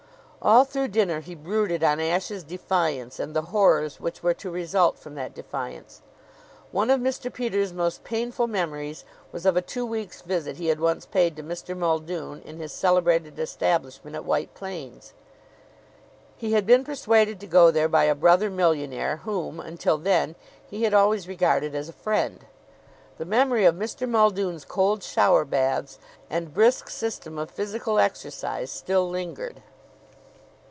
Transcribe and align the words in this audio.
All 0.43 0.65
through 0.65 0.87
dinner 0.87 1.19
he 1.19 1.35
brooded 1.35 1.83
on 1.83 1.99
Ashe's 1.99 2.43
defiance 2.43 3.19
and 3.19 3.35
the 3.35 3.43
horrors 3.53 3.99
which 3.99 4.23
were 4.23 4.33
to 4.33 4.49
result 4.49 4.97
from 4.97 5.13
that 5.13 5.35
defiance. 5.35 6.01
One 6.71 6.89
of 6.89 6.99
Mr. 6.99 7.31
Peters' 7.31 7.71
most 7.73 8.03
painful 8.03 8.47
memories 8.47 9.05
was 9.31 9.45
of 9.45 9.55
a 9.55 9.61
two 9.61 9.85
weeks' 9.85 10.23
visit 10.23 10.57
he 10.57 10.69
had 10.69 10.79
once 10.79 11.05
paid 11.05 11.35
to 11.35 11.43
Mr. 11.43 11.77
Muldoon 11.77 12.41
in 12.41 12.57
his 12.57 12.73
celebrated 12.73 13.37
establishment 13.37 14.15
at 14.15 14.25
White 14.25 14.51
Plains. 14.55 15.13
He 16.35 16.53
had 16.53 16.65
been 16.65 16.83
persuaded 16.83 17.39
to 17.39 17.45
go 17.45 17.69
there 17.69 17.87
by 17.87 18.05
a 18.05 18.15
brother 18.15 18.49
millionaire 18.49 19.17
whom, 19.17 19.59
until 19.59 19.99
then, 19.99 20.33
he 20.67 20.85
had 20.85 20.93
always 20.95 21.27
regarded 21.27 21.75
as 21.75 21.87
a 21.87 21.93
friend. 21.93 22.45
The 23.19 23.25
memory 23.25 23.65
of 23.65 23.75
Mr. 23.75 24.09
Muldoon's 24.09 24.65
cold 24.65 25.03
shower 25.03 25.45
baths 25.45 25.99
and 26.31 26.51
brisk 26.51 26.89
system 26.89 27.37
of 27.37 27.51
physical 27.51 27.99
exercise 27.99 28.71
still 28.71 29.07
lingered. 29.07 29.61